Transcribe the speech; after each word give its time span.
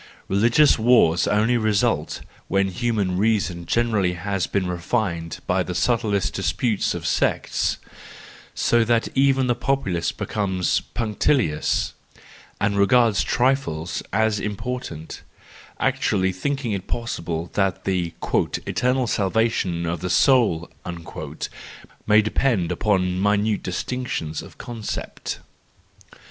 Religious 0.27 0.79
wars 0.79 1.27
only 1.27 1.57
result, 1.57 2.21
when 2.47 2.69
human 2.69 3.17
reason 3.19 3.67
generally 3.67 4.13
has 4.13 4.47
been 4.47 4.65
refined 4.65 5.37
by 5.45 5.61
the 5.61 5.75
subtle 5.75 6.09
disputes 6.09 6.95
of 6.95 7.05
sects; 7.05 7.77
so 8.55 8.83
that 8.83 9.07
even 9.13 9.45
the 9.45 9.55
popu¬ 9.55 9.93
lace 9.93 10.11
becomes 10.11 10.81
punctilious 10.95 11.93
and 12.59 12.79
regards 12.79 13.21
trifles 13.21 14.01
as 14.11 14.39
important, 14.39 15.21
actually 15.79 16.31
thinking 16.31 16.71
it 16.71 16.87
possible 16.87 17.51
that 17.53 17.83
the" 17.83 18.13
eternal 18.65 19.05
salvation 19.05 19.85
of 19.85 19.99
the 19.99 20.09
soul" 20.09 20.67
may 22.07 22.23
depend 22.23 22.71
upon 22.71 23.21
minute 23.21 23.61
distinctions 23.61 24.41
of 24.41 24.57
concepts. 24.57 25.37